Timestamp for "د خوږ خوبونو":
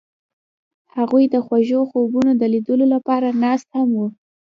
1.33-2.31